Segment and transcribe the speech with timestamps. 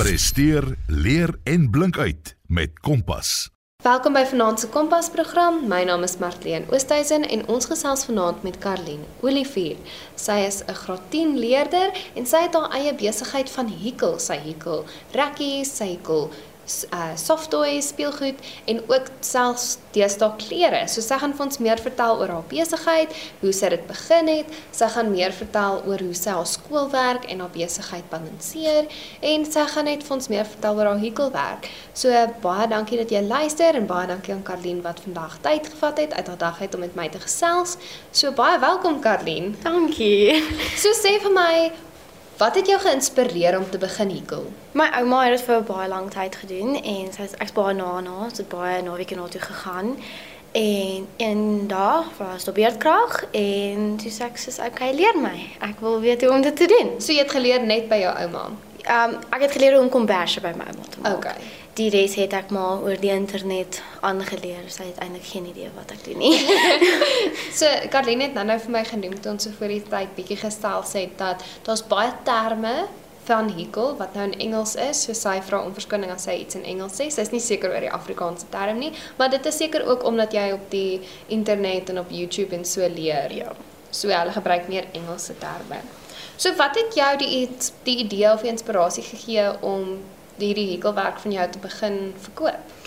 [0.00, 3.50] Presteer, leer en blink uit met Kompas.
[3.84, 5.58] Welkom by Vanaand se Kompas program.
[5.68, 9.76] My naam is Martleen Oosthuizen en ons gesels vanaand met Karlien Olivier.
[10.16, 14.18] Sy is 'n graad 10 leerder en sy het haar eie besigheid van hekel.
[14.18, 16.30] Sy hekel rekkies, sy hekel
[16.90, 18.38] uh softtoys, speelgoed
[18.70, 20.84] en ook selfs deesdae klere.
[20.88, 24.58] So sy gaan vir ons meer vertel oor haar besigheid, hoe sy dit begin het.
[24.76, 28.90] Sy gaan meer vertel oor hoe sy haar skoolwerk en haar besigheid balanseer
[29.32, 31.70] en sy gaan net vir ons meer vertel oor haar hekelwerk.
[31.94, 32.14] So
[32.44, 36.14] baie dankie dat jy luister en baie dankie aan Karlien wat vandag tyd gevat het
[36.14, 37.76] uit haar dag uit om met my te gesels.
[38.12, 39.54] So baie welkom Karlien.
[39.64, 40.40] Dankie.
[40.80, 41.54] So sê vir my,
[42.40, 44.46] Wat het jou geïnspireer om te begin hekel?
[44.72, 47.98] My ouma het dit vir baie lank tyd gedoen en sy het ek's baie na
[48.00, 49.90] na, sy het baie naweke na toe gegaan.
[50.56, 55.36] En een dag was dit beerdkrag en toe sê ek sê okay, leer my.
[55.68, 56.96] Ek wil weet hoe om dit te doen.
[56.96, 58.48] So jy het geleer net by jou ouma.
[58.86, 61.20] Ehm um, ek het geleer hoe om komberse by my ouma te maak.
[61.20, 64.66] Okay die res het ek maar oor die internet aangeleer.
[64.72, 66.38] Sy het eintlik geen idee wat ek doen nie.
[67.58, 70.82] so Karline het nou-nou vir my genoem toe ons so voor die tyd bietjie gestel
[70.88, 72.74] sê dat daar's baie terme
[73.28, 75.04] van hekel wat nou in Engels is.
[75.06, 77.10] So sy vra om verskoning as sy iets in Engels sê.
[77.14, 80.50] Sy's nie seker oor die Afrikaanse term nie, maar dit is seker ook omdat jy
[80.56, 83.32] op die internet en op YouTube en so leer.
[83.36, 83.54] Ja.
[83.90, 85.82] So hulle gebruik meer Engelse terme.
[86.40, 87.34] So wat het jou die
[87.84, 89.98] die idee of die inspirasie gegee om
[90.40, 92.78] hierdie hekelwerk van jou te begin verkoop?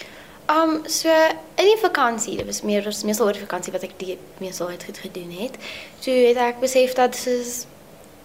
[0.52, 1.10] Um so
[1.56, 4.74] in die vakansie, dit was meer as meestal oor die vakansie wat ek die meestal
[4.74, 5.56] goed gedoen het.
[6.04, 7.64] Toe het ek besef dat soos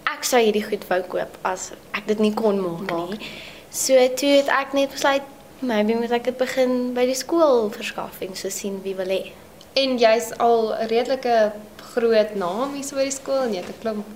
[0.08, 3.30] ek sou hierdie goed wou koop as ek dit nie kon maak nie.
[3.70, 5.26] So toe het ek net besluit
[5.60, 9.32] maybe moet ek dit begin by die skool verskaf en so sien wie wil hê.
[9.78, 11.52] En jy's al 'n redelike
[11.94, 14.06] groot naam hier so by die skool en jy het 'n klomp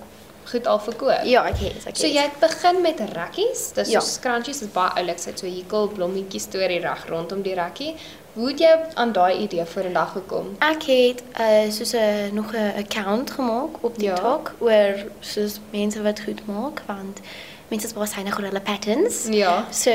[0.45, 1.25] goed al verkoop.
[1.25, 1.98] Ja, ek het, ek het.
[1.98, 3.73] So jy het begin met rekkies.
[3.77, 4.01] Dis ja.
[4.01, 7.95] so scrunchies is baie oulik, so 'n hekel blommetjie storie reg rondom die rekkie.
[8.33, 10.57] Hoe het jy aan daai idee vorendag gekom?
[10.59, 14.14] Ek het uh soos 'n nog 'n account gemaak op ja.
[14.14, 14.67] TikTok ja.
[14.67, 17.20] oor soos mense wat goed maak want
[17.69, 19.27] mense is baie synig oor hulle patterns.
[19.31, 19.67] Ja.
[19.70, 19.91] So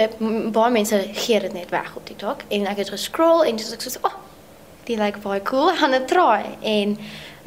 [0.51, 3.81] baie mense gee dit net weg op TikTok en ek het gescroll en soos ek
[3.81, 4.17] soos oh,
[4.87, 6.97] die like baie cool, gaan dit try en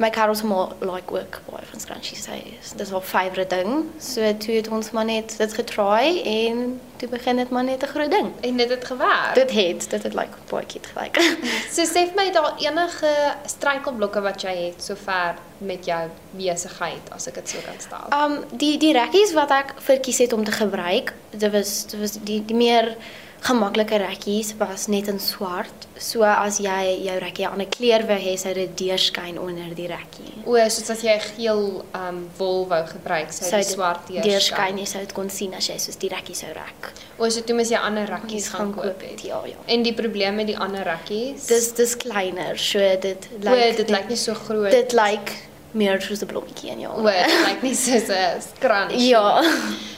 [0.01, 2.39] my Karels maar like ook baie van scrunchie sê.
[2.75, 3.85] Dis haar favourite ding.
[4.01, 7.91] So toe het ons maar net dit getry en toe begin dit maar net 'n
[7.93, 8.31] groot ding.
[8.41, 9.35] En dit het gewerk.
[9.35, 11.21] Dit het, dit het like baie kit gelyk.
[11.75, 13.13] so sê vir my daar enige
[13.45, 18.05] struikelblokke wat jy het sover met jou besigheid as ek dit so kan stel.
[18.23, 22.17] Um die die rekkies wat ek verkies het om te gebruik, dit was dit was
[22.21, 22.97] die die meer
[23.41, 25.87] gemaklike rekkies was net in swart.
[25.97, 29.87] So as jy jou rekkie aan 'n kleur wou hê, sou dit deurskyn onder die
[29.87, 30.33] rekkie.
[30.45, 34.29] O, soos as jy geel um wol wou gebruik, sou dit swart deurskyn.
[34.29, 36.91] Deurskyn, jy sou dit kon sien as jy soos die rekkie sou rek.
[37.17, 39.21] O, so toe moet jy ander rekkies gaan koop het.
[39.25, 39.57] Ja, ja.
[39.67, 41.47] En die probleem met die ander rekkies?
[41.47, 44.71] Dis dis kleiner, so dit lyk like, dit lyk nie so groot.
[44.71, 45.33] Dit lyk like
[45.73, 46.93] meer soos 'n blommetjie in jou.
[46.93, 49.09] O, dit lyk nie soos 'n scrunchie.
[49.09, 49.41] Ja.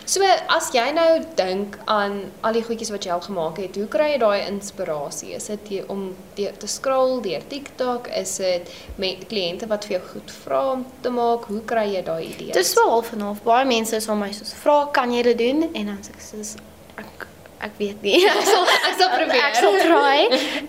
[0.06, 3.88] So as jy nou dink aan al die goedjies wat jy al gemaak het, hoe
[3.92, 5.32] kry jy daai inspirasie?
[5.38, 8.10] Is dit om die, te scroll deur TikTok?
[8.20, 11.48] Is dit met kliënte wat vir jou goed vra om te maak?
[11.52, 12.56] Hoe kry jy daai idees?
[12.58, 13.42] Dis wel half en half.
[13.48, 16.56] Baie mense sal my soos vra, "Kan jy dit doen?" En dan sê ek soos
[16.98, 17.28] ek
[17.64, 18.26] ek weet nie.
[18.28, 19.44] Ek sal ek sal probeer.
[19.48, 20.18] Ek sal try.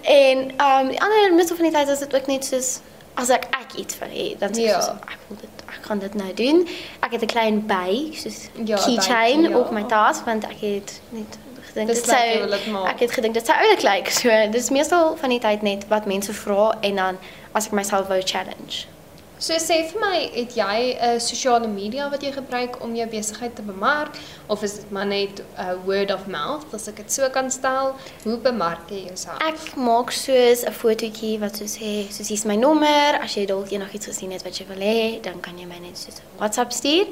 [0.03, 2.81] en ehm um, die ander meeste van die tyd is dit ook net soos
[3.15, 4.79] as ek ek iets vir hê, dan sê ja.
[4.79, 5.54] ek ek wil dit ek
[5.85, 6.69] gaan dit nou doen.
[7.01, 9.59] Ek het 'n klein by soos ja, keychain ja.
[9.59, 11.39] op my tas want ek het net
[11.75, 14.09] gedink dit sou ek het gedink dit sou oulik lyk.
[14.09, 17.19] So dis meestal van die tyd net wat mense vra en dan
[17.53, 18.94] as ek myself wou challenge.
[19.45, 23.05] So sê vir my, het jy 'n uh, sosiale media wat jy gebruik om jou
[23.13, 24.17] besigheid te bemark
[24.49, 27.51] of is dit maar net 'n uh, word of mouth as ek dit so kan
[27.51, 27.93] stel?
[28.23, 29.37] Hoe bemark jy jouself?
[29.45, 33.69] Ek maak soos 'n fotootjie wat so sê, soos hier's my nommer, as jy dalk
[33.71, 37.07] enigiets gesien het wat jy wil hê, dan kan jy my net soos WhatsApp stuur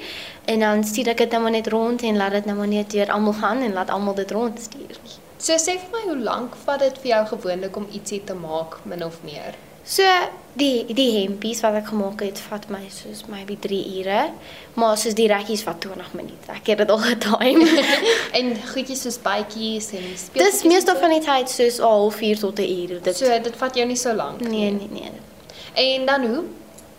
[0.46, 3.36] en dan stuur ek dit nou net rond en laat dit nou net deur almal
[3.42, 4.96] gaan en laat almal dit rond stuur.
[5.38, 8.80] So sê vir my, hoe lank vat dit vir jou gewoonlik om ietsie te maak
[8.84, 9.52] min of meer?
[9.84, 10.06] So
[10.54, 14.20] die die hempies wat ek gemaak het, vat my soos maybe 3 ure,
[14.78, 16.52] maar soos die rekkies vat 20 minute.
[16.54, 17.84] Ek het dit al getime.
[18.38, 20.44] en goedjies soos bytjies en speelgoed.
[20.44, 23.00] Dis meestal van die tyd soos 'n halfuur tot 'n uur.
[23.02, 24.70] Dit So dit vat jou nie so lank nie.
[24.70, 25.12] Nee, nee, nee.
[25.74, 26.44] En dan hoe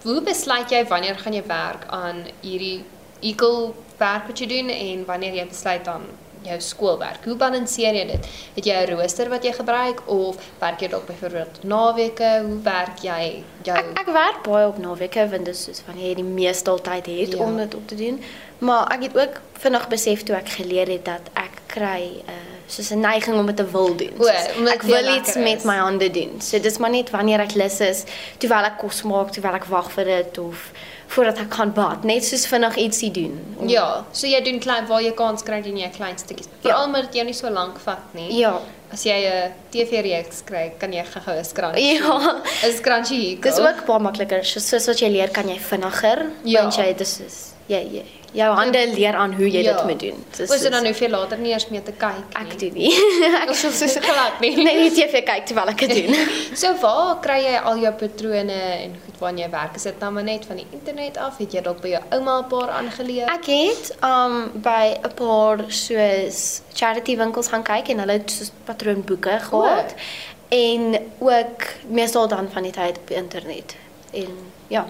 [0.03, 2.83] hoe besluit jy wanneer gaan jy werk aan hierdie
[3.21, 6.03] equal werk wat jy doen en wanneer jy besluit dan
[6.45, 7.25] jou skoolwerk.
[7.25, 8.27] Hoe balanseer jy dit?
[8.55, 12.43] Het jy 'n rooster wat jy gebruik of werk jy dalk byvoorbeeld naweke?
[12.45, 16.07] Hoe werk jy jou Ek, ek werk baie op naweke want dit is soos wanneer
[16.09, 17.37] jy die meeste tyd het ja.
[17.37, 18.21] om dit op te doen.
[18.59, 22.52] Maar ek het ook vinnig besef toe ek geleer het dat ek kry 'n uh,
[22.67, 24.13] soos 'n neiging om dit te wil doen.
[24.17, 24.25] O,
[24.67, 26.41] ek wil iets met my hande doen.
[26.41, 28.03] So dis maar net wanneer ek lus is,
[28.37, 30.71] terwyl ek kos maak, terwyl ek wag vir dit of
[31.13, 33.37] voordat ek kan bad, net soos vinnig ietsie doen.
[33.57, 33.69] Om...
[33.69, 36.49] Ja, so jy doen klein waar jy kans kry doen jy klein stukkies.
[36.61, 36.85] Veral ja.
[36.85, 38.31] omdat dit jou nie so lank vat nie.
[38.39, 38.59] Ja.
[38.93, 41.93] As jy 'n TV-reeks kry, kan jy gou-gou 'n scrunchie.
[42.01, 42.41] Ja.
[42.65, 43.39] 'n scrunchie.
[43.39, 44.45] Dis ook baie makliker.
[44.45, 46.61] Soos wat jy leer, kan jy vinniger, ja.
[46.61, 48.01] want jy dis is Ja, ja.
[48.33, 49.73] Jou hande leer aan hoe jy ja.
[49.73, 50.23] dit moet doen.
[50.35, 52.39] Dis Ons dan hoef jy later nie eers meer te kyk nie.
[52.41, 52.89] Ek doen nie.
[53.43, 54.55] ek sou so glad nie.
[54.57, 56.17] Nee, nie TV kyk terwyl ek dit doen.
[56.61, 59.77] so waar kry jy al jou patrone en goed waarna jy werk?
[59.79, 61.37] Is dit nou maar net van die internet af?
[61.43, 63.29] Het jy dalk by jou ouma 'n paar aangeleer?
[63.31, 64.35] Ek het um
[64.65, 66.41] by 'n paar soos
[66.73, 69.93] charity winkels gaan kyk en hulle het soos patroonboeke gehad.
[69.93, 70.51] Oh.
[70.53, 73.75] En ook meestal dan van die tyd op die internet.
[74.11, 74.29] En
[74.67, 74.85] ja.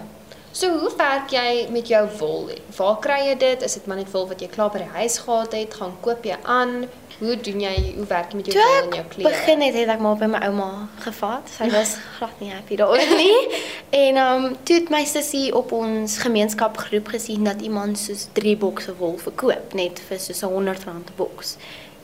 [0.54, 2.44] So hoe werk jy met jou wol?
[2.76, 3.62] Waar kry jy dit?
[3.66, 5.74] Is dit maar net wol wat jy klaar by die huis gehad het?
[5.80, 6.84] Gaan koop jy aan?
[7.18, 9.32] Hoe doen jy hoe werk jy met jou wol en jou klere?
[9.32, 10.68] Begin het het ek maar by my ouma
[11.02, 11.50] gevat.
[11.56, 13.58] Sy was glad nie happy daaroor nie.
[14.04, 18.54] en ehm um, toe het my sussie op ons gemeenskapgroep gesien dat iemand soos 3
[18.62, 21.56] bokse wol verkoop net vir soos 'n 100 rand 'n boks.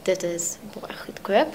[0.02, 1.54] Dit is baie goedkoop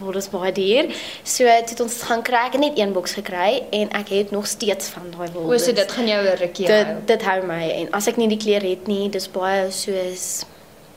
[0.00, 0.90] word ons baie duur.
[1.24, 4.46] So het ons gaan kry, ek het net een boks gekry en ek het nog
[4.46, 5.52] steeds van daai wol.
[5.52, 6.84] O, so dit gaan jou 'n rukkie hou.
[6.84, 10.44] Dit dit hou my en as ek nie die klere het nie, dis baie soos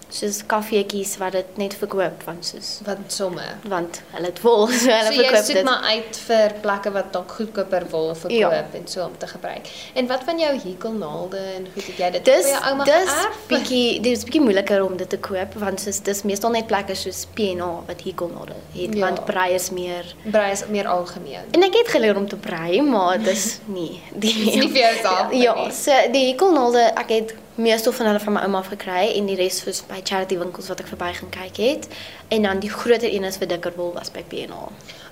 [0.09, 4.91] soos kaffeetjies wat dit net verkoop van soos wat somme want hulle het wol so
[4.91, 5.47] hulle so verkoop dit.
[5.47, 8.79] So jy soek maar uit vir plekke wat dalk goedkoper wol verkoop ja.
[8.79, 9.67] en so om te gebruik.
[9.99, 13.11] En wat van jou hekelnaalde en goed het jy dit dis, vir jou ouma geërf?
[13.11, 16.95] Dis bietjie dis bietjie moeiliker om dit te koop want soos dis meestal net plekke
[16.95, 19.03] soos PNA wat hekelnaalde het ja.
[19.03, 21.51] want brei is meer brei is meer algemeen.
[21.57, 25.35] En ek het geleer om te brei maar dis nie die nie vir jou self.
[25.35, 29.27] Ja, so die hekelnaalde ek het meestal van hulle van my ouma af gekry en
[29.29, 31.87] die res was by charity winkels wat ek verby gaan kyk het.
[32.33, 34.67] En dan die groter een is vir dikker wol was by PNA.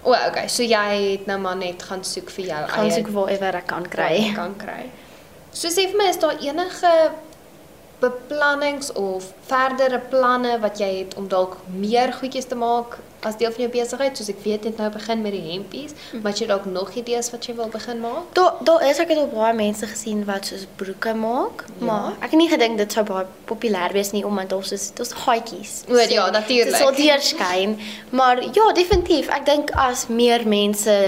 [0.06, 0.48] O, oh, okay.
[0.48, 0.86] So jy
[1.18, 3.88] het nou maar net gaan soek vir jou gaan eie gaan soek waar ek kan
[3.90, 4.12] kry.
[4.38, 4.84] Kan kry.
[5.56, 6.94] So sê vir my is daar enige
[8.00, 13.00] beplannings of verdere planne wat jy het om dalk meer goedjies te maak
[13.30, 16.24] as deel van jou besigheid soos ek weet het nou begin met die hempies hm.
[16.24, 19.22] maar jy dalk nog idees wat jy wil begin maak daar daar is ek het
[19.24, 21.86] al baie mense gesien wat soos broeke maak ja.
[21.90, 25.16] maar ek het nie gedink dit sou baie populêr wees nie omdat ons is dis
[25.26, 27.80] gaatjies o ja natuurlik dit sal deurskyn
[28.10, 31.00] maar ja definitief ek dink as meer mense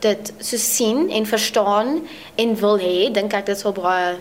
[0.00, 2.00] dit so sien en verstaan
[2.34, 4.18] en wil hê dink ek dit sal baie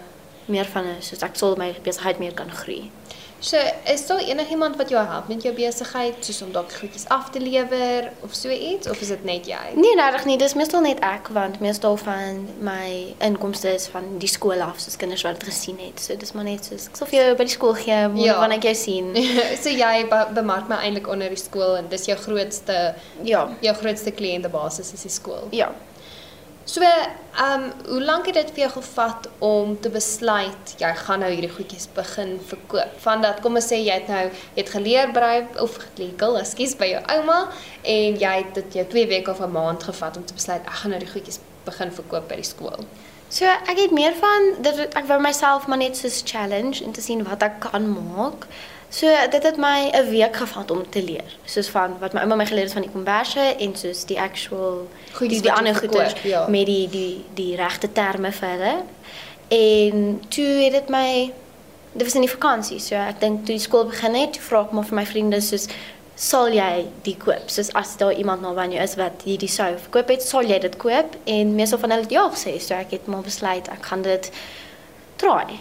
[0.50, 2.90] meer van soos ek sal my besigheid meer kan groei.
[3.39, 7.30] So, is daar enigiemand wat jou help met jou besigheid, soos om dalk goedjies af
[7.30, 9.62] te lewer of so iets of is dit net jy?
[9.75, 14.27] Nee, regtig nie, dis meestal net ek want meestal van my inkomste is van die
[14.27, 16.03] skool af, soos kinders wat dit gesien het.
[16.03, 18.36] So dis maar net soos ek sal vir jou by die skool gee ja.
[18.41, 19.13] wanneer ek jou sien.
[19.63, 19.94] so jy
[20.36, 22.80] bemark my eintlik onder die skool en dis jou grootste
[23.24, 25.47] ja, jou grootste kliëntebasis is die skool.
[25.56, 25.71] Ja.
[26.69, 31.24] So, ehm um, hoe lank het dit vir jou gevat om te besluit jy gaan
[31.24, 32.92] nou hierdie goedjies begin verkoop?
[33.06, 36.75] Van dat kom ons sê jy het nou jy het geleer brei of gelekel, ekskuus
[36.77, 37.39] by jou ouma
[37.95, 40.77] en jy het dit jou 2 weke of 'n maand gevat om te besluit ek
[40.83, 42.86] gaan nou die goedjies begin verkoop by die skool.
[43.30, 47.01] So, ek het meer van dit ek wou myself maar net so challenge en te
[47.01, 48.45] sien wat ek kan maak.
[48.89, 51.38] So dit het my 'n week gevat om te leer.
[51.45, 54.88] Soos van wat my ouma my geleer het van die komberse en soos die actual
[55.13, 56.48] Goeie, die, die ander goeie ja.
[56.48, 58.75] met die die die regte terme vir hulle.
[59.48, 61.34] En toe het dit my
[61.91, 62.79] dit was in die vakansie.
[62.79, 65.41] So ek dink toe die skool begin het, toe vra ek maar vir my vriende
[65.41, 65.67] soos
[66.15, 67.48] sal jy die koop?
[67.48, 70.60] Soos as daar iemand nou van jou is wat hierdie sou verkoop het, sal jy
[70.60, 71.15] dit koop?
[71.24, 72.58] En meestal van hulle het ja gesê.
[72.60, 74.31] So ek het maar besluit ek gaan dit
[75.15, 75.60] try.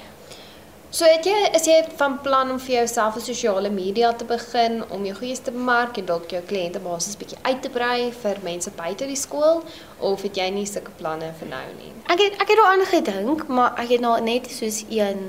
[0.88, 4.78] So het jy is jy van plan om vir jouself op sosiale media te begin
[4.88, 8.72] om jou goeies te bemark en dalk jou kliëntebasis bietjie uit te brei vir mense
[8.72, 9.60] buite die skool
[10.00, 11.92] of het jy nie sulke planne vir nou nie?
[12.08, 15.20] Ek het ek het daaraan gedink, maar ek het nou net soos een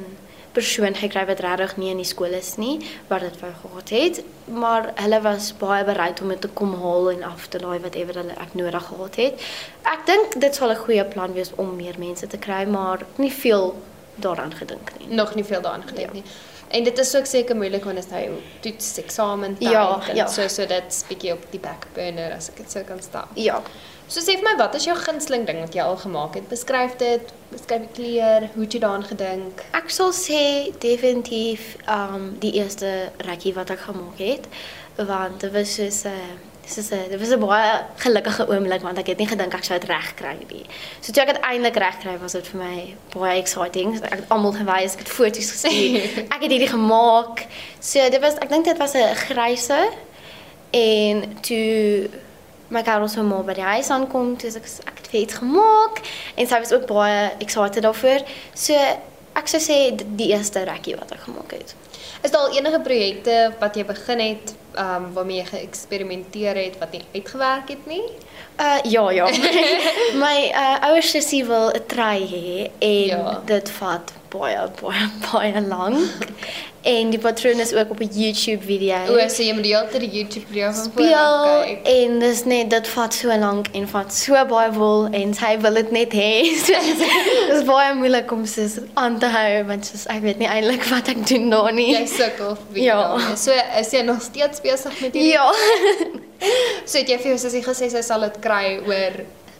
[0.56, 2.80] persoon gekry wat regtig nie in die skool is nie
[3.12, 7.12] wat dit wou gehad het, maar hulle was baie bereid om dit te kom haal
[7.18, 9.46] en af te laai wat ewer hulle ek nodig gehad het.
[9.84, 13.36] Ek dink dit sal 'n goeie plan wees om meer mense te kry, maar nie
[13.44, 13.74] veel
[14.22, 15.08] daaraan gedink nie.
[15.16, 16.14] Nog nie veel daaraan gedink ja.
[16.14, 16.24] nie.
[16.70, 20.28] En dit is ook seker moeilik wanneer jy nou toets eksamen tyd ja, en ja.
[20.28, 23.32] so so dit's bietjie op die back burner as ek dit sou kan stel.
[23.34, 23.62] Ja.
[24.10, 26.48] So sê vir my, wat is jou gunsteling ding wat jy al gemaak het?
[26.50, 29.64] Beskryf dit, beskryf die kleur, hoe het jy daaraan gedink?
[29.78, 30.44] Ek sal sê
[30.82, 34.50] definitief um die eerste rekkie wat ek gemaak het,
[34.98, 38.98] want dit was soos 'n uh, soos 'n dit was 'n baie gelukkige oomblik want
[38.98, 40.66] ek het nie gedink ek sou dit reg kry nie.
[41.02, 44.02] So toe ek dit eintlik reg kry, was dit vir my baie exciting.
[44.04, 45.96] Ek het almal gewys, ek het foto's gestuur.
[46.36, 47.46] ek het hierdie gemaak.
[47.80, 49.90] So dit was ek dink dit was 'n gryse
[50.72, 52.10] en toe
[52.70, 56.02] my Karel se ma by die huis aankom, toe ek ek het iets gemaak
[56.36, 58.22] en sy was ook baie excited daarvoor.
[58.54, 58.74] So
[59.34, 61.76] ek sou sê die eerste rekkie wat ek gemaak het.
[62.22, 66.92] Is daar enige projekte wat jy begin het ehm um, waarmee jy geëksperimenteer het wat
[66.92, 68.04] nie uitgewerk het nie?
[68.60, 69.26] Uh ja ja.
[70.26, 73.42] my uh ouers sussie wil 'n try hê en ja.
[73.46, 76.28] dit vat baie baie baie lank.
[76.82, 78.96] En die patroon is ook op 'n YouTube video.
[79.10, 81.88] O, so jy moet die hele tyd die YouTube video van voor kyk.
[81.88, 85.74] En dis net dit vat so lank en vat so baie wol en sy wil
[85.74, 86.44] dit net hê.
[87.50, 90.84] Dit is baie moeilik om soos aan te hou want soos ek weet nie eintlik
[90.84, 91.92] wat ek doen nou nie.
[91.94, 93.36] Jy sukkel vir Ja.
[93.36, 95.24] So is jy nog steeds besig met dit?
[95.24, 95.52] Ja.
[96.90, 99.20] so het jy vir jou sussie gesê sy sal dit kry oor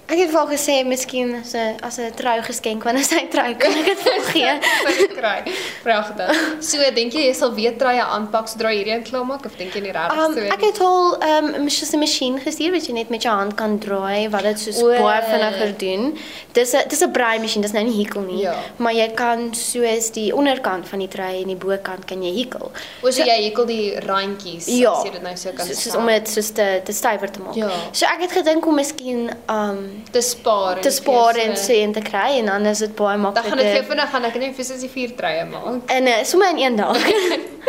[0.10, 3.86] Ek het wel gesê miskien as 'n as 'n trougeskenk wanneer sy trou kan ek
[3.86, 4.54] dit vir gee.
[5.20, 5.54] Kry.
[5.84, 6.32] Pragtig.
[6.66, 9.76] So dink jy jy sal weer troue aanpak sodra hierdie een klaar maak of dink
[9.76, 10.48] jy nie regtig um, so?
[10.56, 13.54] Ek het al ehm um, mis 'n masjien gestuur wat jy net met jou hand
[13.54, 16.18] kan draai wat dit soos baie vinniger doen.
[16.54, 18.42] Dis 'n dis 'n braai masjien, dis nou nie hikel nie.
[18.42, 18.56] Ja.
[18.78, 22.72] Maar jy kan soos die onderkant van die trou en die bokant kan jy hikel.
[23.04, 25.66] O, so, so jy hikel die randjies ja, as jy dit nou so kan.
[25.66, 27.56] Soos om dit soos te te stywer te maak.
[27.56, 27.70] Ja.
[27.92, 31.92] So ek het gedink om miskien ehm um, te spaar te spaar en so en
[31.96, 33.50] te kry en dan is dit baie makliker.
[33.50, 35.82] Dan gaan dit vir vinnig gaan ek net vir sy vier treie maak.
[35.96, 37.10] En uh, sommer in een dag.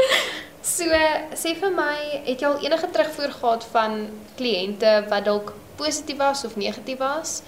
[0.76, 1.00] so
[1.42, 1.96] sê vir my,
[2.28, 3.98] het jy al enige terugvoer gehad van
[4.38, 7.40] kliënte wat dalk positief was of negatief was?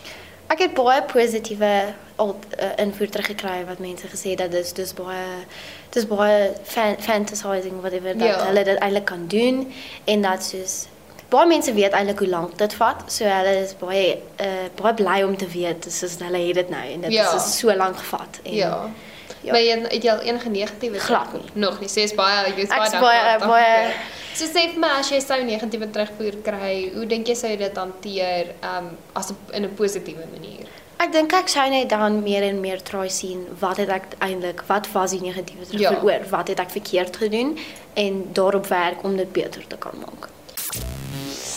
[0.53, 1.73] Ek het baie positiewe
[2.21, 5.45] al uh, invoer teruggekry wat mense gesê dat dis dis baie
[5.95, 8.41] dis baie fan, fantasizing whatever dat ja.
[8.49, 9.65] hulle dit eintlik kan doen
[10.05, 10.75] en dat soos
[11.33, 13.05] baie mense weet eintlik hoe lank dit vat.
[13.13, 16.85] So hulle is baie uh baie bly om te weet soos hulle het dit nou
[16.97, 17.31] en dit ja.
[17.39, 18.77] is so lank gevat en Ja.
[19.43, 19.53] Ja.
[19.53, 21.49] Maar jy het jy al enige negatiewe glad nie.
[21.59, 21.89] Nog nie.
[21.91, 23.95] Sê is baie jy is baie baie baie
[24.33, 27.59] So sê vir my as jy sou negatiewe terugvoer kry, hoe dink jy sou jy
[27.61, 28.87] dit hanteer um
[29.19, 30.71] as in 'n positiewe manier?
[31.03, 34.63] Ek dink ek sou net dan meer en meer try sien wat het ek eintlik
[34.69, 36.03] wat was die negatiewe terugvoer ja.
[36.03, 37.59] oor wat het ek verkeerd gedoen
[37.95, 40.32] en daarop werk om dit beter te kan maak.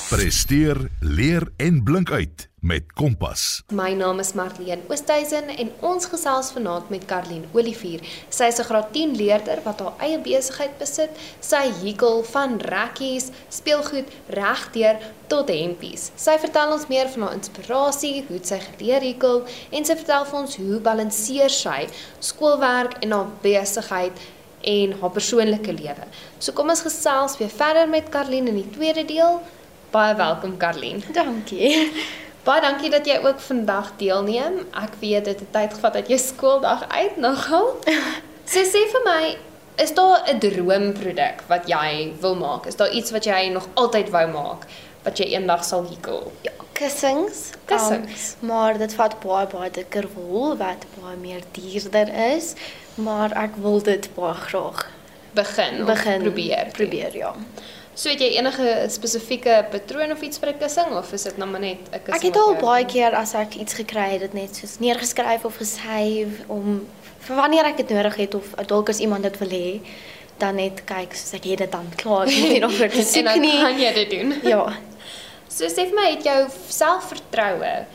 [0.05, 3.63] Presteer, leer en blink uit met Kompas.
[3.73, 8.03] My naam is Marlene Oosthuizen en ons gesels vanaand met Karlien Olivier.
[8.29, 11.09] Sy is 'n graad 10 leerder wat haar eie besigheid besit.
[11.39, 16.11] Sy hekel van rekkies, speelgoed regdeur tot hempies.
[16.15, 20.39] Sy vertel ons meer van haar inspirasie, hoe sy geleer hekel en sy vertel vir
[20.39, 21.87] ons hoe balanseer sy
[22.19, 24.13] skoolwerk en haar besigheid
[24.61, 26.05] en haar persoonlike lewe.
[26.37, 29.41] So kom ons gesels weer verder met Karlien in die tweede deel.
[29.95, 31.03] Baie welkom Karlien.
[31.13, 31.91] Dankie.
[32.43, 34.57] Baie dankie dat jy ook vandag deelneem.
[34.75, 37.69] Ek weet dit het tyd gevat uit jou skooldag uit nogal.
[38.45, 39.21] So sê vir my,
[39.81, 42.67] is daar 'n droomproduk wat jy wil maak?
[42.69, 44.67] Is daar iets wat jy nog altyd wou maak
[45.07, 46.31] wat jy eendag sal hekel?
[46.41, 47.55] Ja, kussings.
[47.65, 48.35] Kussings.
[48.41, 52.53] Um, maar dit vat baie baie dikker wol wat baie meer duurder is,
[52.95, 54.91] maar ek wil dit baie graag
[55.33, 56.69] begin, begin probeer.
[56.71, 57.33] Probeer, ja.
[57.95, 61.47] So het jy enige spesifieke patroon of iets vir 'n kussing of is dit nou
[61.49, 62.15] maar net 'n kussing?
[62.15, 65.55] Ek het al baie keer as ek iets gekry het, dit net soos neergeskryf of
[65.55, 66.85] gesave om
[67.19, 69.81] vir wanneer ek dit nodig het of dalk as iemand dit wil hê,
[70.37, 73.61] dan net kyk soos ek het dit dan klaar, nie nog vir te soek nie.
[73.61, 74.33] Kan jy dit doen?
[74.43, 74.77] Ja.
[75.47, 77.85] So sê vir my, het jou selfvertroue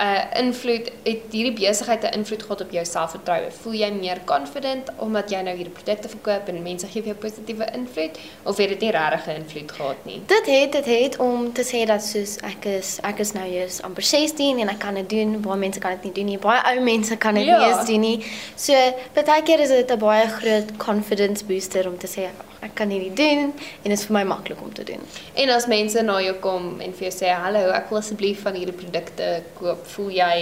[0.00, 3.50] uh, invloed het hierdie besigheid 'n invloed gehad op jou selfvertroue?
[3.50, 7.20] Voel jy meer confident omdat jy nou hierdie produkte verkoop en mense gee vir jou
[7.28, 10.22] positiewe invloed of het dit nie regtig 'n invloed gehad nie?
[10.26, 13.82] Dit het dit het om te sê dat soos ek is ek is nou jous
[13.82, 15.40] amper 16 en ek kan dit doen.
[15.40, 16.38] Baie mense kan dit nie doen nie.
[16.38, 17.58] Baie ou mense kan dit ja.
[17.58, 18.24] nie eens doen nie.
[18.56, 18.72] So
[19.12, 22.28] baie keer is dit 'n baie groot confidence booster om te sê
[22.64, 25.02] ek kan hierdie doen en dit is vir my maklik om te doen.
[25.34, 28.56] En as mense na jou kom en vir jou sê hallo, ek wil asseblief van
[28.58, 30.38] hierdie produkte koop, voel jy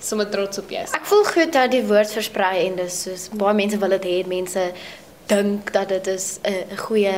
[0.00, 0.84] sommer trots op jou?
[0.96, 4.16] Ek voel goed dat die woord versprei en dis soos baie mense wil dit hê,
[4.30, 4.64] mense
[5.28, 7.16] dink dat dit is 'n goeie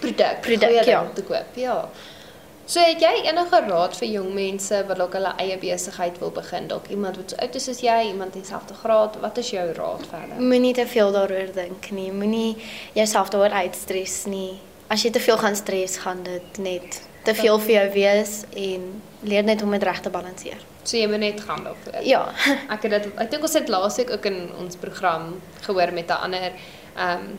[0.00, 1.02] produk, produk ja.
[1.02, 1.56] om te koop.
[1.56, 1.88] Ja.
[2.70, 6.68] So het jy enige raad vir jong mense wat dalk hulle eie besigheid wil begin?
[6.70, 9.64] Dalk iemand wat so oud is soos jy, iemand in dieselfde graad, wat is jou
[9.74, 10.38] raad verder?
[10.38, 12.12] Moenie te veel daaroor dink nie.
[12.14, 12.52] Moenie
[12.94, 14.60] jouself daaroor uitstres nie.
[14.86, 18.86] As jy te veel gaan stres, gaan dit net te veel vir jou wees en
[19.26, 20.62] leer net om dit reg te balanseer.
[20.84, 21.98] So jy moet net gaan daarvoor.
[22.06, 22.22] Ja.
[22.76, 25.32] ek het dit ek dink ons het laasweek ook in ons program
[25.66, 26.52] gehoor met 'n ander
[26.94, 27.38] ehm um,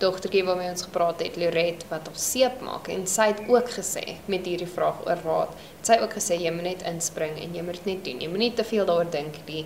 [0.00, 4.16] dogtertjie waarmee ons gepraat het, Loret wat op seep maak en sy het ook gesê
[4.26, 5.54] met hierdie vraag oor raad.
[5.82, 8.20] Sy het ook gesê jy moet net inspring en jy moet dit net doen.
[8.24, 9.64] Jy moet nie te veel daaroor dink nie.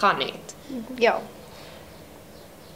[0.00, 0.54] Gaan net.
[1.00, 1.18] Ja.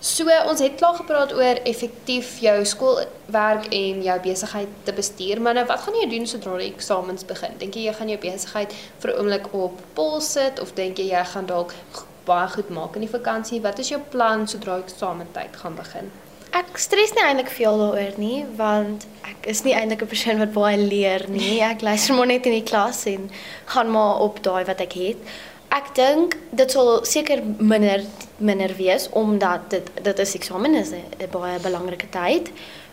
[0.00, 5.58] So ons het klaar gepraat oor effektief jou skoolwerk en jou besigheid te bestuur, maar
[5.58, 7.58] nou wat gaan jy doen sodra die eksamens begin?
[7.60, 11.10] Dink jy jy gaan jou besigheid vir 'n oomblik op pol sit of dink jy
[11.10, 11.74] jy gaan dalk
[12.24, 13.60] baie goed maak in die vakansie?
[13.60, 16.10] Wat is jou plan sodra eksamentyd gaan begin?
[16.50, 20.52] Ek stres nie eintlik veel daaroor nie, want ek is nie eintlik 'n persoon wat
[20.52, 21.60] baie leer nie.
[21.72, 23.30] Ek luister maar net in die klas en
[23.66, 25.20] gaan maar op daai wat ek het.
[25.70, 28.02] Ek dink dit sal seker minder
[28.38, 32.50] minder wees omdat dit dit is eksamen is 'n baie belangrike tyd.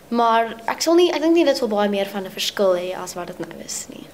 [0.09, 2.93] Maar ek sal nie ek dink nie dit sal baie meer van 'n verskil hê
[2.93, 4.05] as wat dit nou is nie.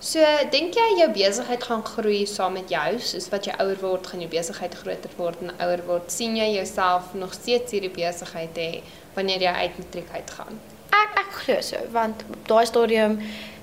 [0.00, 2.94] So, dink jy jou besigheid gaan groei saam met jou?
[3.04, 6.08] Soos wat jy ouer word, gaan jou besigheid groter word en ouer word.
[6.08, 8.70] sien jy jouself nog steeds hierdie besigheid hê
[9.14, 10.56] wanneer jy uit matriek uitgaan?
[10.96, 13.18] Ek ek glo so, want op daai stadium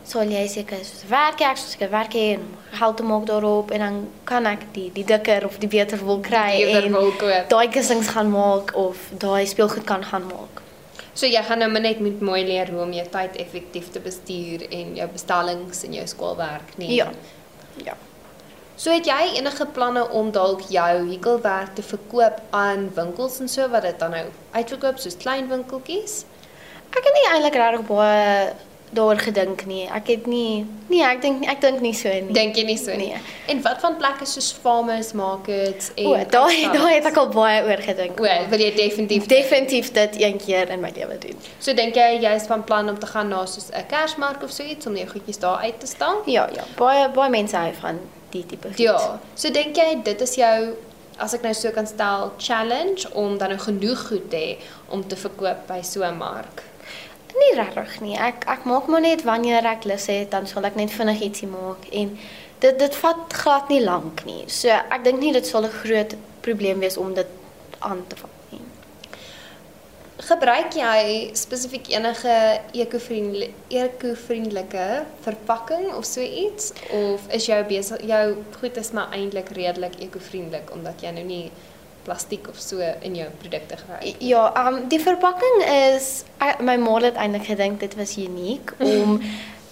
[0.08, 2.46] sal jy seker soos werk ek soos ek werk en
[2.78, 3.98] geld te maak daarop en dan
[4.30, 6.96] kan ek die die dikker of die beter wil kry die en
[7.52, 10.67] daai kussings gaan maak of daai speelgoed kan gaan maak.
[11.18, 14.68] So jy gaan nou net met mooi leer hoe om jou tyd effektief te bestuur
[14.70, 16.92] en jou bestellings en jou skoolwerk nie.
[16.94, 17.08] Ja.
[17.86, 17.96] Ja.
[18.78, 23.66] So het jy enige planne om dalk jou hekelwerk te verkoop aan winkels en so
[23.74, 26.20] wat dit dan nou uitverkoop soos klein winkeltjies?
[26.94, 28.54] Ek het nie eintlik regtig baie
[28.90, 29.86] daaroor gedink nie.
[29.92, 32.34] Ek het nie nee, ek dink ek dink nie so nie.
[32.36, 33.10] Dink jy nie so nie?
[33.12, 33.36] Nee.
[33.52, 37.64] En wat van plekke soos farmers markets en O, daai daai het ek al baie
[37.68, 38.22] oor gedink.
[38.24, 41.48] O, wil jy definitief definitief dit een keer in my lewe doen.
[41.60, 44.64] So dink jy jy's van plan om te gaan na soos 'n kersmark of so
[44.64, 46.24] iets om jou goedjies daar uit te staan?
[46.26, 46.64] Ja, ja.
[46.78, 48.00] Baie baie mense hou van
[48.32, 48.78] die tipe goed.
[48.78, 49.20] Ja.
[49.36, 50.76] So dink jy dit is jou
[51.18, 54.58] as ek nou so kan stel challenge om dan nou genoeg goed te hê
[54.94, 56.64] om te verkoop by so 'n mark?
[57.36, 58.16] Nie regtig nie.
[58.18, 61.50] Ek ek maak maar net wanneer ek lus het, dan sal ek net vinnig ietsie
[61.52, 62.16] maak en
[62.64, 64.44] dit dit vat glad nie lank nie.
[64.48, 67.28] So ek dink nie dit sal 'n groot probleem wees om dit
[67.80, 68.62] aan te vang nie.
[70.18, 78.36] Gebruik jy spesifiek enige ekovriendelike ekovriendelike verpakking of so iets of is jou besig jou
[78.60, 81.52] goed is maar eintlik redelik ekovriendelik omdat jy nou nie
[82.08, 84.24] plastiek of so in jou produkte gebruik?
[84.24, 86.24] Ja, um die verpakking is
[86.64, 89.20] my ma het eintlik gedink dit was uniek om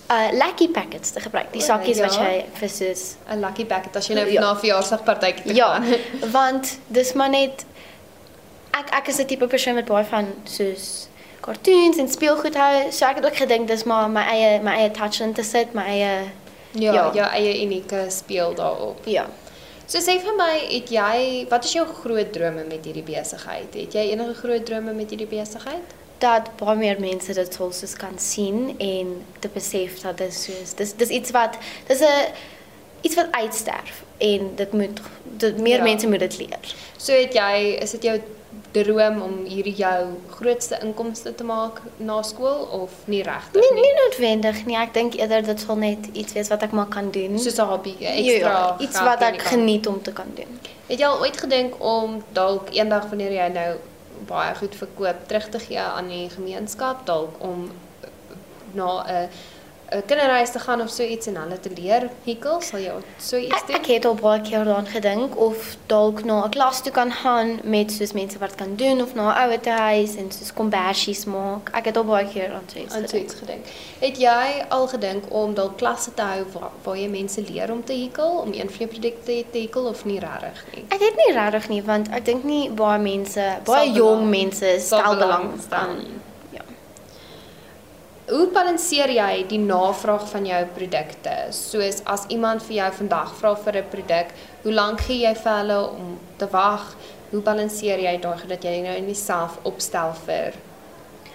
[0.09, 1.53] uh lucky packets te gebruik.
[1.55, 2.07] Die sakkies ja.
[2.07, 4.41] wat jy vir soos 'n lucky packet as jy nou ja.
[4.41, 5.87] na 'n verjaarsdagpartytjie te ja, gaan.
[5.89, 7.65] Ja, want dis maar net
[8.71, 11.07] ek ek is 'n tipe persoon wat baie van soos
[11.41, 12.91] cartoons en speelgoed hou.
[12.91, 15.73] So ek het ook gedink dis maar my eie my eie touch in te sit,
[15.73, 16.13] my eie
[16.71, 19.05] ja, ja, jou eie unieke speel daarop.
[19.05, 19.25] Ja.
[19.85, 23.75] So sê vir my, het jy wat is jou groot drome met hierdie besigheid?
[23.77, 25.93] Het jy enige groot drome met hierdie besigheid?
[26.23, 29.11] Dat baie meer mense dit sou soos kan sien en
[29.43, 32.33] te besef dat dit soos dis dis iets wat dis 'n
[33.05, 35.01] iets wat uitsterf en dit moet
[35.37, 35.83] dit meer ja.
[35.83, 36.73] mense moet dit leer.
[36.97, 38.19] So het jy is dit jou
[38.75, 39.99] droom om hierdie jou
[40.35, 43.71] grootste inkomste te maak na skool of nie regtig nie?
[43.73, 44.77] Nie, nie noodwendig nie.
[44.81, 47.39] Ek dink eerder dit sal net iets wees wat ek maar kan doen.
[47.39, 48.53] Soos 'n hobby, ja, ekstra.
[48.53, 50.59] Ja, iets wat ek geniet om te kan doen.
[50.87, 53.75] Het jy al ooit gedink om dalk eendag wanneer jy nou
[54.27, 57.71] baie goed verkoop terug te gee aan die gemeenskap dalk om
[58.73, 59.29] na 'n
[59.91, 63.37] 'n kinderreis te gaan of so iets en hulle te leer hekel, sal jy so
[63.37, 63.75] iets doen?
[63.75, 67.11] Ek, ek het al baie keer daaraan gedink of dalk na 'n klas toe kan
[67.11, 71.25] gaan met soos mense wat kan doen of na 'n ouer huis en soos kombersies
[71.25, 71.69] maak.
[71.73, 73.31] Ek het al baie keer aan so iets gedink.
[73.31, 73.65] gedink.
[73.99, 77.83] Het jy al gedink om dalk klasse te hou waar, waar jy mense leer om
[77.83, 80.85] te hekel, om een van jou produkte te hekel of nie regtig nie?
[80.89, 85.15] Ek het nie regtig nie want ek dink nie baie mense, baie jong mense stel
[85.15, 86.19] belang staan nie.
[88.25, 91.33] Hoe balanseer jy die navraag van jou produkte?
[91.53, 94.31] Soos as iemand vir jou vandag vra vir 'n produk,
[94.63, 96.95] hoe lank gee jy vir hulle om te wag?
[97.31, 100.53] Hoe balanseer jy daai dat jy nou nie self opstel vir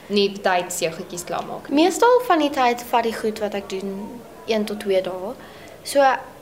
[0.09, 1.71] nie tyds jou goedjies klaar maak?
[1.71, 5.35] Meestal van die tyd vat die goed wat ek doen 1 tot 2 dae.
[5.85, 6.01] So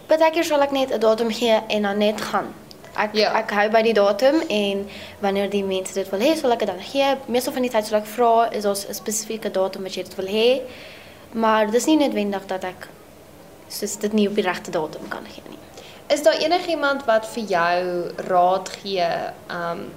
[0.08, 2.54] baie keer sal ek net 'n datum gee en dan net gaan.
[2.98, 3.30] Ek ja.
[3.38, 4.84] ek hou by die datum en
[5.22, 7.14] wanneer die mense dit wil hê, sal ek dit dan gee.
[7.30, 10.16] Meestal van die tyd sal ek vra is ons 'n spesifieke datum wat jy dit
[10.20, 10.50] wil hê.
[11.32, 12.88] Maar dis nie noodwendig dat ek
[13.68, 15.58] soos dit nie op die regte datum kan gee nie.
[16.08, 19.10] Is daar enigiemand wat vir jou raad gee
[19.50, 19.90] um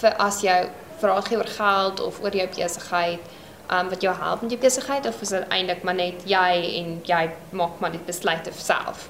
[0.00, 0.68] vir as jy
[1.00, 3.20] vrae gee oor geld of oor jou besigheid?
[3.72, 6.98] um, wat jou help met jou besigheid of is dit eintlik maar net jy en
[7.06, 9.08] jy maak maar die besluite self?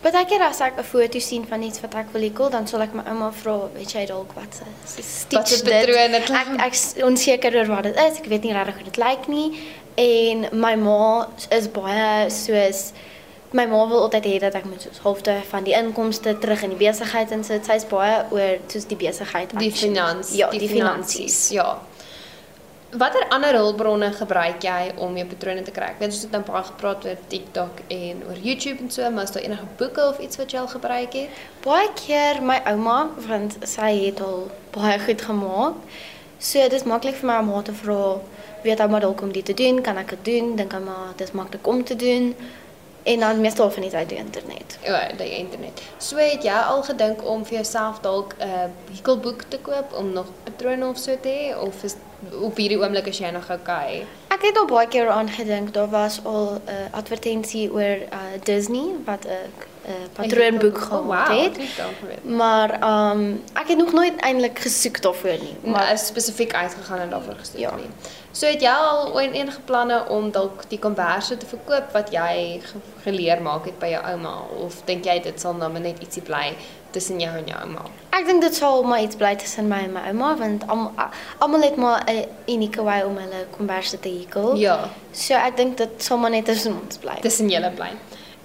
[0.00, 2.94] Partykeer as ek 'n foto sien van iets wat ek wil hê dan sal ek
[2.94, 7.66] my ouma vra, weet jy dalk wat se stitch patroon dit ek ek onseker oor
[7.66, 8.18] wat dit is.
[8.18, 9.48] Ek weet nie regtig hoe dit lyk nie.
[9.96, 12.92] En my ma is baie soos
[13.52, 16.70] my ma wil altyd hê dat ek moet soos halfte van die inkomste terug in
[16.70, 17.66] die besigheid insit.
[17.66, 21.48] Sy's baie oor soos die besigheid, die finansies, ja, die, die finansies.
[21.50, 21.80] Ja.
[22.90, 25.92] Watter ander hulpbronne gebruik jy om jou patrone te kry?
[25.92, 29.28] Ek weet ons het nou baie gepraat oor TikTok en oor YouTube en so, maar
[29.28, 31.36] is daar enige boeke of iets wat jy al gebruik het?
[31.62, 32.96] Baie keer my ouma,
[33.28, 35.78] want sy het al baie goed gemaak.
[36.42, 38.00] So dit is maklik vir my om haar te vra,
[38.66, 40.56] weet ouma dalk om dit te doen, kan ek dit doen?
[40.58, 42.32] Dink ouma dit is maklik om te doen?
[43.02, 44.78] En dan meestal van die tyd die internet.
[44.82, 45.82] Ja, die internet.
[45.98, 50.12] So het jy al gedink om vir jouself dalk 'n uh, hekelboek te koop om
[50.12, 51.94] nog patrone of so te hê of is
[52.40, 54.04] op hierdie oomblik as jy nog okay?
[54.28, 55.72] Ek het al baie keer aan gedink.
[55.74, 59.28] Daar was al 'n uh, advertensie oor uh, Disney wat 'n
[59.88, 61.56] uh, patroonboek gehad oh, het.
[61.56, 65.56] Wow, maar ehm um, ek het nog nooit eintlik gesoek daarvoor nie.
[65.72, 67.76] Maar is spesifiek uitgegaan en daarvoor gesoek ja.
[67.76, 67.90] nie.
[68.32, 72.60] So het jy al enige planne om dalk die konverse te verkoop wat jy
[73.02, 76.52] geleer maak het by jou ouma of dink jy dit sal nou net ietsie bly
[76.94, 77.88] tussen jou en jou ouma?
[78.14, 81.76] Ek dink dit sal maar iets bly tussen my en my ouma want almal het
[81.76, 84.54] maar 'n unieke wy om hulle konverse te hekel.
[84.56, 84.90] Ja.
[85.12, 87.18] So ek dink dit sal maar net tussen ons bly.
[87.20, 87.90] Tussen julle bly.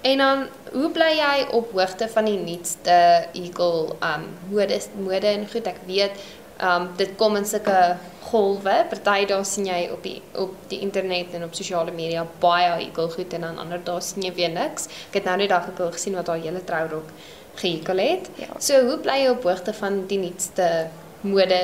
[0.02, 5.46] En dan hoe bly jy op hoogte van die nuutste hekel um mode mode en
[5.50, 6.10] goed ek weet
[6.62, 7.96] um dit kom in sulke
[8.30, 8.74] golwe.
[8.90, 13.10] Party daar sien jy op die op die internet en op sosiale media baie hekel
[13.10, 14.88] goed en dan ander daar sien jy weer niks.
[15.10, 17.10] Ek het nou net daag gekoop gesien wat haar hele trourok
[17.56, 18.30] gehekel het.
[18.40, 18.52] Ja.
[18.58, 20.88] So hoe bly jy op hoogte van die nuutste
[21.26, 21.60] mode,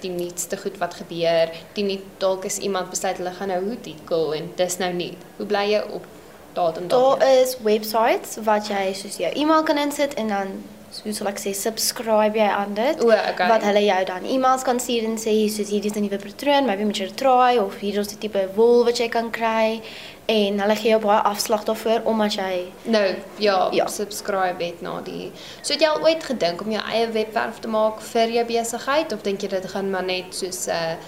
[0.00, 1.52] die nuutste goed wat gebeur?
[1.76, 5.12] Die nuut dalk is iemand besluit hulle gaan nou hoed hekel en dis nou nie.
[5.38, 6.06] Hoe bly jy op
[6.54, 7.18] datum daar?
[7.18, 10.56] Daar is websites wat jy soos jou e-mail kan insit en dan
[10.94, 13.48] so sal ek sê subscribe jy aan dit o, okay.
[13.50, 16.68] wat hulle jou dan e-mails kan stuur en sê soos hierdie is 'n nuwe patroon,
[16.68, 19.82] maybe moet jy dit try of hier is die tipe wol wat jy kan kry
[20.30, 22.54] en hulle gee jou baie afslag daarvoor omdat jy
[22.84, 23.04] nou
[23.38, 23.86] ja, ja.
[23.90, 25.32] subscribe het na die.
[25.62, 29.12] So het jy al ooit gedink om jou eie webwerf te maak vir jou besigheid
[29.12, 30.98] of dink jy dit gaan maar net soos 'n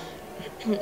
[0.75, 0.79] uh,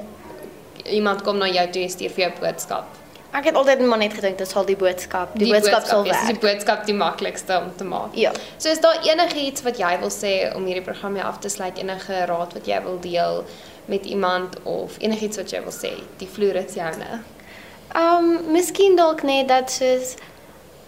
[0.98, 3.03] iemand kom na jou toe en stuur vir jou boodskap?
[3.34, 6.04] Ek het altyd maar net gedink dit sal die boodskap, die, die boodskap, boodskap sal
[6.06, 6.20] werk.
[6.22, 8.14] Dis die boodskap die maklikste om te maak.
[8.14, 8.30] Ja.
[8.62, 11.80] So is daar enigiets wat jy wil sê om hierdie program mee af te sluit,
[11.82, 13.42] enige raad wat jy wil deel
[13.90, 15.90] met iemand of enigiets wat jy wil sê?
[16.22, 17.18] Die vloer is joune.
[17.90, 20.14] Ehm, um, miskien dalk net dat soos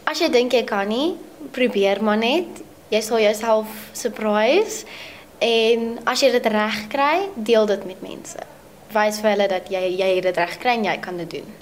[0.07, 1.17] as jy dink jy kan nie,
[1.51, 2.63] probeer maar net.
[2.95, 4.87] Jy sal jouself surprise
[5.43, 8.51] en as jy dit reg kry, deel dit met mense.
[8.95, 11.55] Wys vir hulle dat jy jy dit reg kry en jy kan dit doen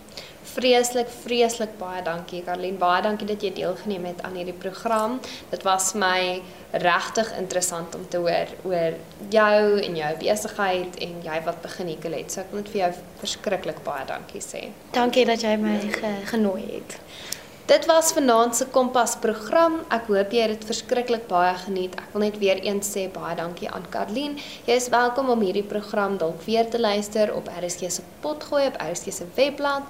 [0.55, 2.79] vreeslik vreeslik baie dankie Karlien.
[2.79, 5.19] Baie dankie dat jy deelgeneem het aan hierdie program.
[5.51, 6.41] Dit was my
[6.85, 8.99] regtig interessant om te hoor oor
[9.35, 12.33] jou en jou besigheid en jy wat begin hier het.
[12.33, 12.91] So ek wil net vir jou
[13.23, 14.69] verskriklik baie dankie sê.
[14.95, 17.01] Dankie dat jy my ge genooi het.
[17.65, 19.79] Dit was vanaand se Kompas program.
[19.89, 21.95] Ek hoop jy het dit verskriklik baie geniet.
[21.97, 24.35] Ek wil net weer eens sê baie dankie aan Karlien.
[24.69, 28.77] Jy is welkom om hierdie program dalk weer te luister op RSG se potgooi op
[28.85, 29.89] RSG se webblad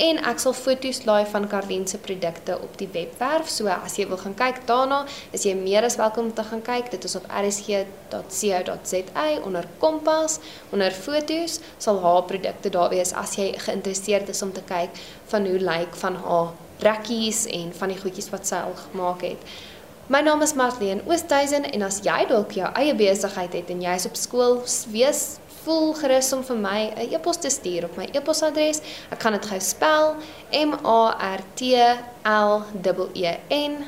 [0.00, 3.48] en ek sal foto's laai van Karlien se produkte op die webwerf.
[3.52, 5.02] So as jy wil gaan kyk daarna,
[5.36, 6.90] is jy meer as welkom om te gaan kyk.
[6.94, 10.38] Dit is op rsg.co.za onder Kompas,
[10.72, 14.90] onder foto's sal haar produkte daar wees as jy geïnteresseerd is om te kyk
[15.32, 16.48] van hoe lyk van haar
[16.80, 19.40] rekkies en van die goedjies wat sy al gemaak het.
[20.10, 24.08] My naam is Marlene Oosthuizen en as jy dalk jou eie besigheid het en jy's
[24.08, 24.56] op skool,
[24.90, 25.20] wees
[25.64, 28.80] voel gerus om vir my 'n e-pos te stuur op my e-posadres.
[29.10, 30.14] Ek gaan dit gou spel:
[30.52, 31.60] M A R T
[32.24, 32.62] L
[33.14, 33.84] E N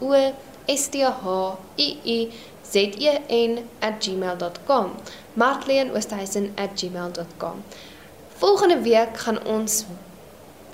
[0.00, 0.32] O
[0.66, 2.32] S T H I I
[2.70, 4.94] Z E N@gmail.com.
[5.32, 7.64] martleen@gmail.com.
[8.36, 9.84] Volgende week gaan ons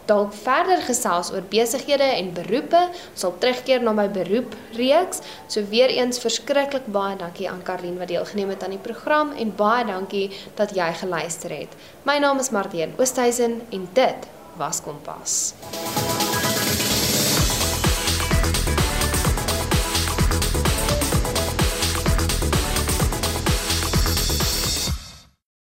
[0.06, 2.82] dalk verder gesels oor besighede en beroepe.
[3.12, 5.22] Ons sal terugkeer na my beroep reeks.
[5.48, 9.54] So weer eens verskriklik baie dankie aan Karlien wat deelgeneem het aan die program en
[9.56, 11.76] baie dankie dat jy geluister het.
[12.06, 15.54] My naam is Martien Oosthuizen en dit was Kompas.